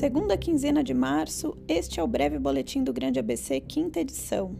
[0.00, 4.56] Segunda quinzena de março, este é o breve boletim do Grande ABC, quinta edição.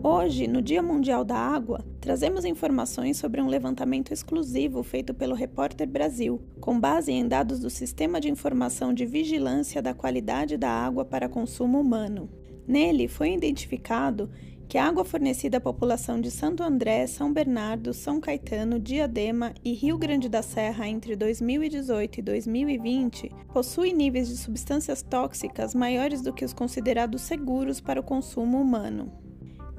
[0.00, 5.88] Hoje, no Dia Mundial da Água, trazemos informações sobre um levantamento exclusivo feito pelo Repórter
[5.88, 11.04] Brasil, com base em dados do Sistema de Informação de Vigilância da Qualidade da Água
[11.04, 12.30] para Consumo Humano.
[12.64, 14.30] Nele foi identificado
[14.68, 19.72] que a água fornecida à população de Santo André, São Bernardo, São Caetano, Diadema e
[19.72, 26.32] Rio Grande da Serra entre 2018 e 2020 possui níveis de substâncias tóxicas maiores do
[26.32, 29.12] que os considerados seguros para o consumo humano.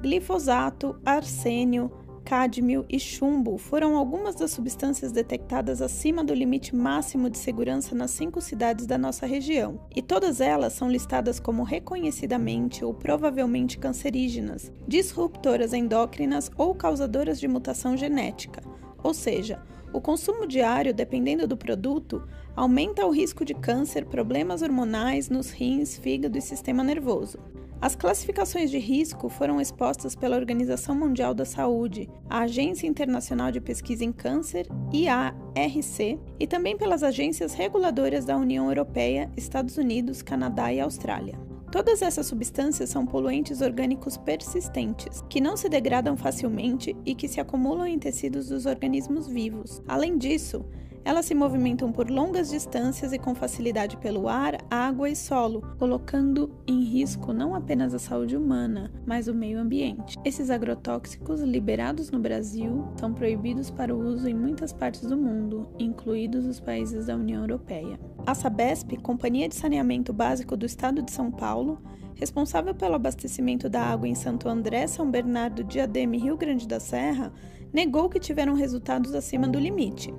[0.00, 1.90] Glifosato, arsênio,
[2.26, 8.10] cádmio e chumbo foram algumas das substâncias detectadas acima do limite máximo de segurança nas
[8.10, 14.72] cinco cidades da nossa região, e todas elas são listadas como reconhecidamente ou provavelmente cancerígenas,
[14.88, 18.60] disruptoras endócrinas ou causadoras de mutação genética,
[19.04, 22.24] ou seja, o consumo diário, dependendo do produto,
[22.56, 27.38] aumenta o risco de câncer, problemas hormonais nos rins, fígado e sistema nervoso.
[27.86, 33.60] As classificações de risco foram expostas pela Organização Mundial da Saúde, a Agência Internacional de
[33.60, 40.72] Pesquisa em Câncer, IARC, e também pelas agências reguladoras da União Europeia, Estados Unidos, Canadá
[40.72, 41.38] e Austrália.
[41.70, 47.40] Todas essas substâncias são poluentes orgânicos persistentes, que não se degradam facilmente e que se
[47.40, 49.80] acumulam em tecidos dos organismos vivos.
[49.86, 50.66] Além disso,
[51.06, 56.50] elas se movimentam por longas distâncias e com facilidade pelo ar, água e solo, colocando
[56.66, 60.16] em risco não apenas a saúde humana, mas o meio ambiente.
[60.24, 65.68] Esses agrotóxicos liberados no Brasil são proibidos para o uso em muitas partes do mundo,
[65.78, 68.00] incluídos os países da União Europeia.
[68.26, 71.80] A Sabesp, Companhia de Saneamento Básico do Estado de São Paulo,
[72.16, 76.80] responsável pelo abastecimento da água em Santo André, São Bernardo, Diadema e Rio Grande da
[76.80, 77.32] Serra,
[77.72, 80.12] negou que tiveram resultados acima do limite.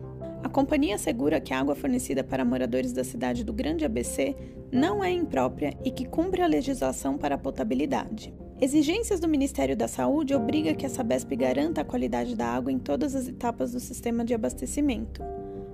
[0.48, 4.34] A companhia assegura que a água fornecida para moradores da cidade do Grande ABC
[4.72, 8.34] não é imprópria e que cumpre a legislação para a potabilidade.
[8.62, 12.80] Exigências do Ministério da Saúde obrigam que a Sabesp garanta a qualidade da água em
[12.80, 15.22] todas as etapas do sistema de abastecimento.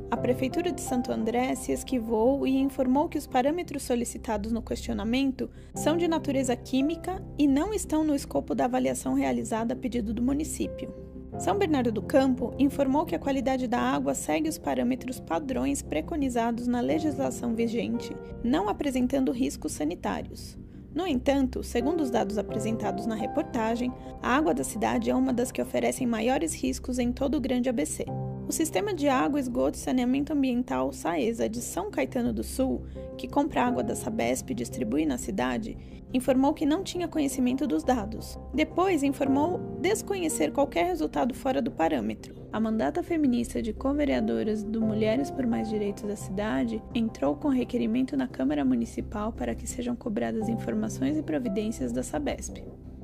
[0.09, 5.51] A Prefeitura de Santo André se esquivou e informou que os parâmetros solicitados no questionamento
[5.75, 10.23] são de natureza química e não estão no escopo da avaliação realizada a pedido do
[10.23, 11.13] município.
[11.39, 16.67] São Bernardo do Campo informou que a qualidade da água segue os parâmetros padrões preconizados
[16.67, 20.57] na legislação vigente, não apresentando riscos sanitários.
[20.93, 25.51] No entanto, segundo os dados apresentados na reportagem, a água da cidade é uma das
[25.51, 28.05] que oferecem maiores riscos em todo o Grande ABC.
[28.45, 32.85] O Sistema de Água, Esgoto e Saneamento Ambiental SAESA de São Caetano do Sul,
[33.17, 35.77] que compra água da Sabesp e distribui na cidade,
[36.13, 38.37] informou que não tinha conhecimento dos dados.
[38.53, 42.35] Depois informou desconhecer qualquer resultado fora do parâmetro.
[42.51, 48.17] A mandata feminista de co-vereadoras do Mulheres por Mais Direitos da cidade entrou com requerimento
[48.17, 52.61] na Câmara Municipal para que sejam cobradas informações e providências da Sabesp.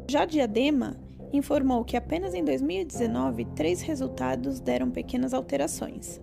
[0.08, 0.98] Já Diadema
[1.32, 6.20] informou que apenas em 2019 três resultados deram pequenas alterações.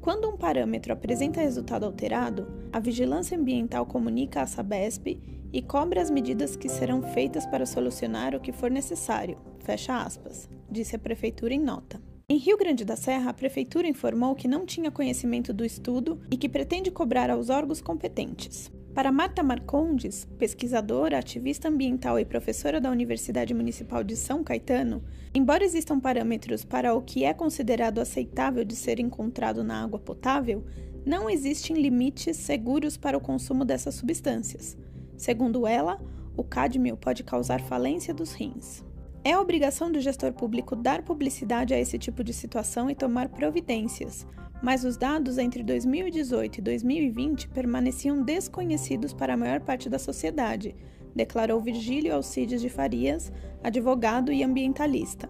[0.00, 5.18] Quando um parâmetro apresenta resultado alterado, a Vigilância Ambiental comunica à Sabesp
[5.52, 9.38] e cobra as medidas que serão feitas para solucionar o que for necessário.
[9.60, 12.00] Fecha aspas, disse a Prefeitura em nota.
[12.28, 16.36] Em Rio Grande da Serra, a Prefeitura informou que não tinha conhecimento do estudo e
[16.36, 18.70] que pretende cobrar aos órgãos competentes.
[18.96, 25.62] Para Marta Marcondes, pesquisadora, ativista ambiental e professora da Universidade Municipal de São Caetano, embora
[25.62, 30.64] existam parâmetros para o que é considerado aceitável de ser encontrado na água potável,
[31.04, 34.78] não existem limites seguros para o consumo dessas substâncias.
[35.14, 36.00] Segundo ela,
[36.34, 38.82] o cádmio pode causar falência dos rins.
[39.22, 44.26] É obrigação do gestor público dar publicidade a esse tipo de situação e tomar providências,
[44.62, 50.74] mas os dados entre 2018 e 2020 permaneciam desconhecidos para a maior parte da sociedade,
[51.14, 55.28] declarou Virgílio Alcides de Farias, advogado e ambientalista.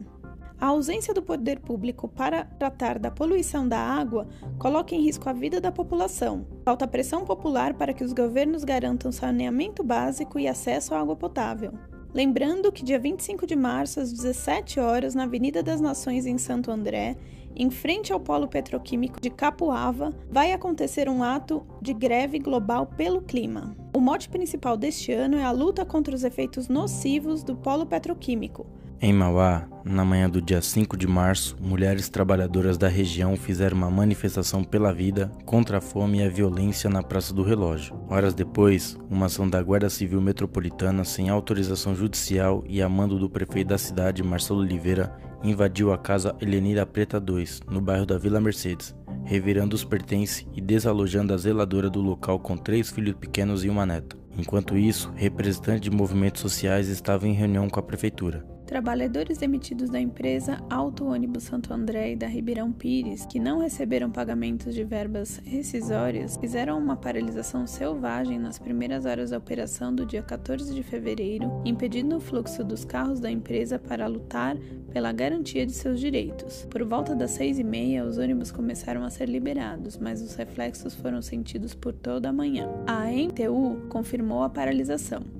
[0.58, 4.26] A ausência do poder público para tratar da poluição da água
[4.58, 6.46] coloca em risco a vida da população.
[6.64, 11.74] Falta pressão popular para que os governos garantam saneamento básico e acesso à água potável.
[12.14, 16.70] Lembrando que dia 25 de março, às 17 horas, na Avenida das Nações em Santo
[16.70, 17.18] André,
[17.56, 23.22] em frente ao polo petroquímico de Capuava, vai acontecer um ato de greve global pelo
[23.22, 23.74] clima.
[23.94, 28.66] O mote principal deste ano é a luta contra os efeitos nocivos do polo petroquímico,
[28.98, 33.90] Em Mauá, na manhã do dia 5 de março, mulheres trabalhadoras da região fizeram uma
[33.90, 37.94] manifestação pela vida contra a fome e a violência na Praça do Relógio.
[38.08, 43.28] Horas depois, uma ação da Guarda Civil Metropolitana, sem autorização judicial e a mando do
[43.28, 45.14] prefeito da cidade, Marcelo Oliveira,
[45.44, 50.60] invadiu a casa Helenira Preta 2, no bairro da Vila Mercedes, revirando os pertences e
[50.62, 54.16] desalojando a zeladora do local com três filhos pequenos e uma neta.
[54.38, 58.55] Enquanto isso, representantes de movimentos sociais estavam em reunião com a prefeitura.
[58.66, 64.10] Trabalhadores demitidos da empresa Auto Ônibus Santo André e da Ribeirão Pires, que não receberam
[64.10, 70.20] pagamentos de verbas rescisórias, fizeram uma paralisação selvagem nas primeiras horas da operação do dia
[70.20, 74.56] 14 de fevereiro, impedindo o fluxo dos carros da empresa para lutar
[74.92, 76.66] pela garantia de seus direitos.
[76.68, 80.92] Por volta das seis e meia, os ônibus começaram a ser liberados, mas os reflexos
[80.92, 82.68] foram sentidos por toda a manhã.
[82.84, 85.35] A MTU confirmou a paralisação.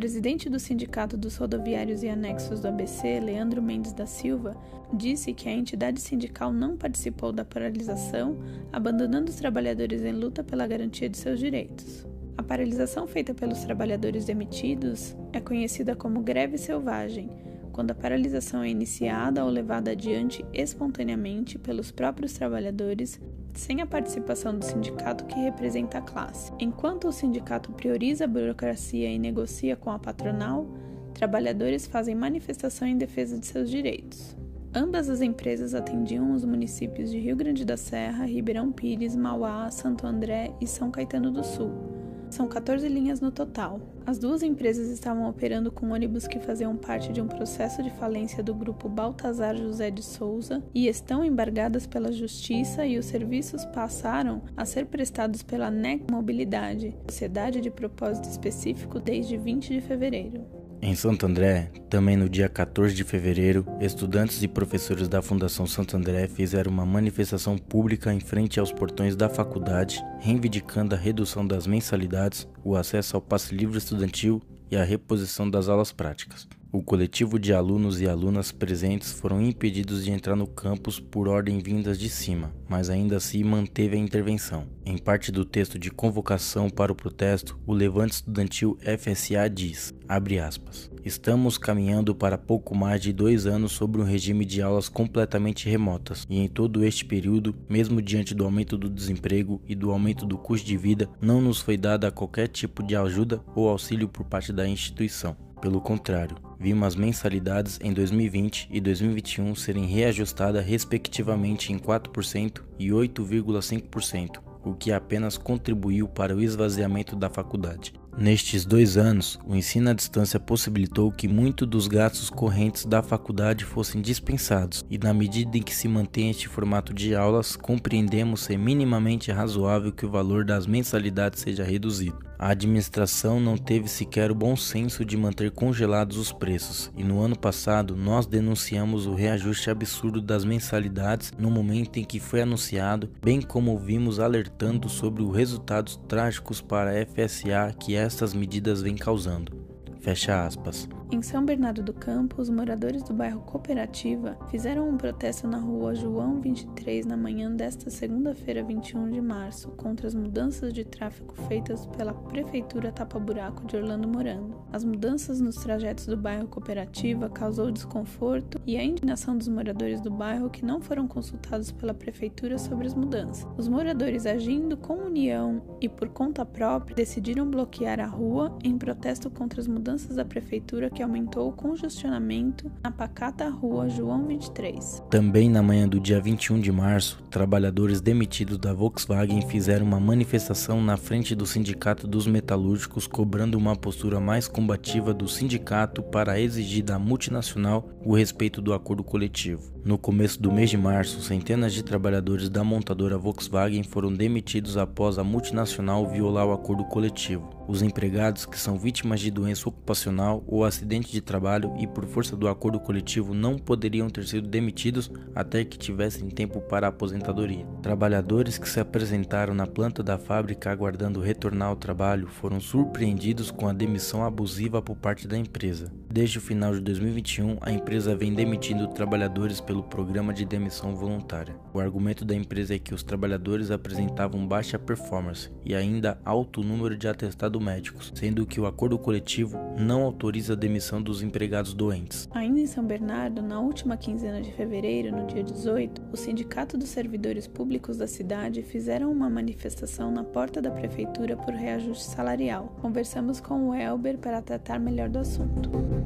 [0.00, 4.56] Presidente do Sindicato dos Rodoviários e Anexos do ABC, Leandro Mendes da Silva,
[4.94, 8.38] disse que a entidade sindical não participou da paralisação,
[8.72, 12.06] abandonando os trabalhadores em luta pela garantia de seus direitos.
[12.38, 17.28] A paralisação feita pelos trabalhadores demitidos é conhecida como greve selvagem,
[17.70, 23.20] quando a paralisação é iniciada ou levada adiante espontaneamente pelos próprios trabalhadores
[23.58, 26.52] sem a participação do sindicato que representa a classe.
[26.58, 30.66] Enquanto o sindicato prioriza a burocracia e negocia com a patronal,
[31.14, 34.36] trabalhadores fazem manifestação em defesa de seus direitos.
[34.72, 40.06] Ambas as empresas atendiam os municípios de Rio Grande da Serra, Ribeirão Pires, Mauá, Santo
[40.06, 41.89] André e São Caetano do Sul
[42.30, 43.80] são 14 linhas no total.
[44.06, 48.42] As duas empresas estavam operando com ônibus que faziam parte de um processo de falência
[48.42, 54.42] do grupo Baltazar José de Souza e estão embargadas pela Justiça e os serviços passaram
[54.56, 60.69] a ser prestados pela NEC Mobilidade, sociedade de propósito específico, desde 20 de fevereiro.
[60.82, 65.94] Em Santo André, também no dia 14 de fevereiro, estudantes e professores da Fundação Santo
[65.94, 71.66] André fizeram uma manifestação pública em frente aos portões da faculdade, reivindicando a redução das
[71.66, 74.40] mensalidades, o acesso ao passe livre estudantil
[74.70, 76.48] e a reposição das aulas práticas.
[76.72, 81.58] O coletivo de alunos e alunas presentes foram impedidos de entrar no campus por ordem
[81.58, 84.68] vindas de cima, mas ainda assim manteve a intervenção.
[84.86, 90.88] Em parte do texto de convocação para o protesto, o Levante Estudantil FSA diz, aspas,
[91.04, 96.24] Estamos caminhando para pouco mais de dois anos sobre um regime de aulas completamente remotas,
[96.30, 100.38] e em todo este período, mesmo diante do aumento do desemprego e do aumento do
[100.38, 104.52] custo de vida, não nos foi dada qualquer tipo de ajuda ou auxílio por parte
[104.52, 105.36] da instituição.
[105.60, 112.88] Pelo contrário, vimos as mensalidades em 2020 e 2021 serem reajustadas respectivamente em 4% e
[112.88, 117.92] 8,5%, o que apenas contribuiu para o esvaziamento da faculdade.
[118.20, 123.64] Nestes dois anos, o ensino à distância possibilitou que muitos dos gastos correntes da faculdade
[123.64, 128.58] fossem dispensados, e na medida em que se mantém este formato de aulas, compreendemos ser
[128.58, 132.30] minimamente razoável que o valor das mensalidades seja reduzido.
[132.42, 137.20] A administração não teve sequer o bom senso de manter congelados os preços, e no
[137.20, 143.10] ano passado nós denunciamos o reajuste absurdo das mensalidades no momento em que foi anunciado,
[143.22, 148.96] bem como vimos alertando sobre os resultados trágicos para a FSA que estas medidas vêm
[148.96, 149.59] causando.
[150.00, 150.88] Fecha aspas.
[151.12, 155.94] Em São Bernardo do Campo, os moradores do bairro Cooperativa fizeram um protesto na rua
[155.94, 161.84] João 23 na manhã desta segunda-feira, 21 de março, contra as mudanças de tráfego feitas
[161.86, 164.54] pela Prefeitura Tapa Buraco de Orlando Morando.
[164.72, 170.10] As mudanças nos trajetos do bairro Cooperativa causou desconforto e a indignação dos moradores do
[170.10, 173.46] bairro que não foram consultados pela Prefeitura sobre as mudanças.
[173.58, 179.28] Os moradores, agindo com união e por conta própria, decidiram bloquear a rua em protesto
[179.28, 185.02] contra as mudanças da Prefeitura que aumentou o congestionamento na pacata rua João 23.
[185.10, 190.80] Também na manhã do dia 21 de março, trabalhadores demitidos da Volkswagen fizeram uma manifestação
[190.80, 196.84] na frente do Sindicato dos Metalúrgicos, cobrando uma postura mais combativa do sindicato para exigir
[196.84, 199.72] da multinacional o respeito do acordo coletivo.
[199.84, 205.18] No começo do mês de março, centenas de trabalhadores da montadora Volkswagen foram demitidos após
[205.18, 207.59] a multinacional violar o acordo coletivo.
[207.70, 212.34] Os empregados que são vítimas de doença ocupacional ou acidente de trabalho e por força
[212.34, 217.64] do acordo coletivo não poderiam ter sido demitidos até que tivessem tempo para a aposentadoria.
[217.80, 223.68] Trabalhadores que se apresentaram na planta da fábrica aguardando retornar ao trabalho foram surpreendidos com
[223.68, 225.92] a demissão abusiva por parte da empresa.
[226.12, 231.54] Desde o final de 2021, a empresa vem demitindo trabalhadores pelo programa de demissão voluntária.
[231.72, 236.96] O argumento da empresa é que os trabalhadores apresentavam baixa performance e ainda alto número
[236.96, 242.28] de atestados médicos, sendo que o acordo coletivo não autoriza a demissão dos empregados doentes.
[242.32, 246.88] Ainda em São Bernardo, na última quinzena de fevereiro, no dia 18, o Sindicato dos
[246.88, 252.76] Servidores Públicos da cidade fizeram uma manifestação na porta da prefeitura por reajuste salarial.
[252.82, 255.99] Conversamos com o Elber para tratar melhor do assunto.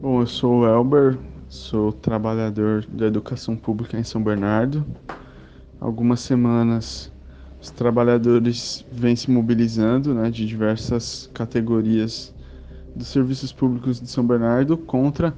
[0.00, 4.86] Bom, eu sou o Elber, sou trabalhador da educação pública em São Bernardo.
[5.80, 7.12] Algumas semanas
[7.60, 12.34] os trabalhadores vêm se mobilizando né, de diversas categorias
[12.94, 15.34] dos serviços públicos de São Bernardo contra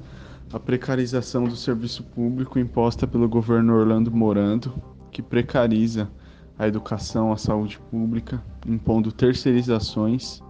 [0.52, 4.73] a precarização do serviço público imposta pelo governo Orlando Morando,
[5.11, 6.09] que precariza
[6.59, 10.43] a educação, a saúde pública, impondo terceirizações,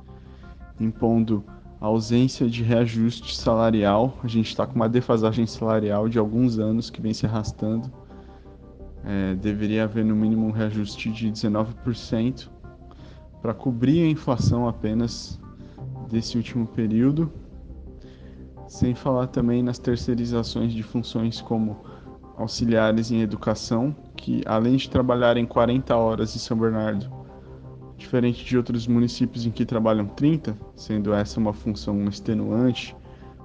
[0.81, 1.45] impondo
[1.81, 4.19] a ausência de reajuste salarial.
[4.25, 7.93] A gente está com uma defasagem salarial de alguns anos que vem se arrastando.
[9.05, 12.49] É, deveria haver no mínimo um reajuste de 19%
[13.41, 15.39] para cobrir a inflação apenas
[16.11, 17.31] desse último período,
[18.67, 21.85] sem falar também nas terceirizações de funções como
[22.39, 27.11] auxiliares em educação, que além de trabalharem 40 horas em São Bernardo,
[27.97, 32.97] diferente de outros municípios em que trabalham 30, sendo essa uma função extenuante,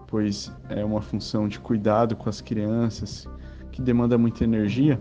[0.07, 3.27] pois é uma função de cuidado com as crianças,
[3.71, 4.99] que demanda muita energia,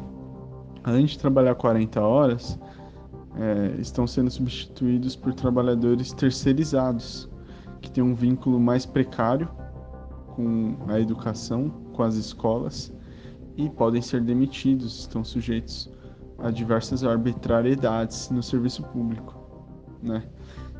[0.82, 2.58] além de trabalhar 40 horas,
[3.36, 7.28] é, estão sendo substituídos por trabalhadores terceirizados,
[7.82, 9.48] que têm um vínculo mais precário
[10.34, 12.90] com a educação, com as escolas,
[13.56, 15.90] e podem ser demitidos, estão sujeitos
[16.38, 19.42] a diversas arbitrariedades no serviço público
[20.02, 20.22] né?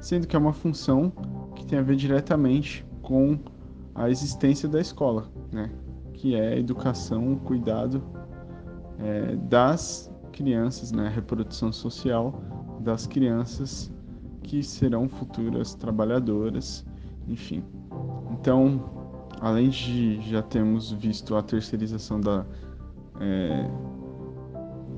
[0.00, 1.12] Sendo que é uma função
[1.54, 3.38] que tem a ver diretamente com
[3.94, 5.70] a existência da escola, né?
[6.12, 8.02] Que é a educação, o cuidado
[8.98, 11.06] é, das crianças, né?
[11.06, 12.42] A reprodução social
[12.80, 13.92] das crianças
[14.42, 16.84] que serão futuras trabalhadoras,
[17.28, 17.62] enfim.
[18.32, 19.01] Então,
[19.42, 22.46] além de já termos visto a terceirização da,
[23.20, 23.68] é,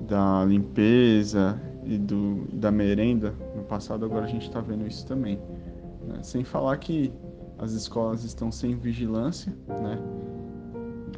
[0.06, 5.40] da limpeza e do, da merenda no passado, agora a gente está vendo isso também.
[6.06, 6.22] Né?
[6.22, 7.10] Sem falar que
[7.58, 9.98] as escolas estão sem vigilância, né?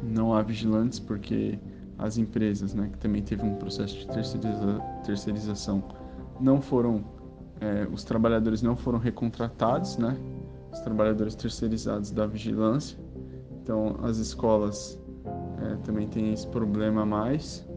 [0.01, 1.59] não há vigilantes porque
[1.97, 5.83] as empresas, né, que também teve um processo de terceiriza terceirização,
[6.39, 7.03] não foram,
[7.59, 10.15] é, os trabalhadores não foram recontratados, né?
[10.71, 12.97] Os trabalhadores terceirizados da vigilância.
[13.67, 14.97] Então, as escolas
[15.61, 17.67] é, também têm esse problema a mais.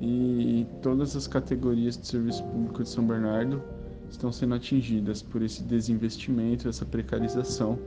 [0.00, 3.62] E todas as categorias de serviço público de São Bernardo
[4.10, 7.78] estão sendo atingidas por esse desinvestimento, essa precarização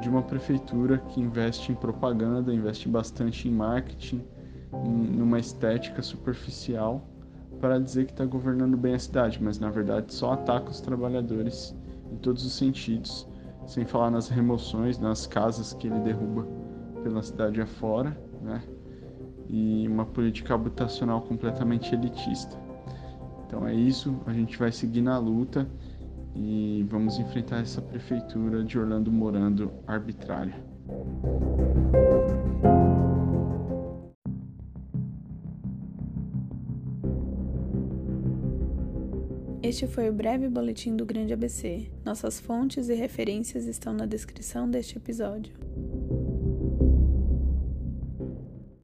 [0.00, 4.24] de uma prefeitura que investe em propaganda, investe bastante em marketing,
[4.86, 7.06] em, numa estética superficial
[7.60, 11.76] para dizer que está governando bem a cidade, mas na verdade só ataca os trabalhadores
[12.10, 13.28] em todos os sentidos,
[13.70, 16.44] sem falar nas remoções, nas casas que ele derruba
[17.04, 18.60] pela cidade afora, né?
[19.48, 22.58] e uma política habitacional completamente elitista.
[23.46, 25.68] Então é isso, a gente vai seguir na luta
[26.34, 30.54] e vamos enfrentar essa prefeitura de Orlando Morando arbitrária.
[39.70, 41.86] Este foi o breve boletim do Grande ABC.
[42.04, 45.54] Nossas fontes e referências estão na descrição deste episódio.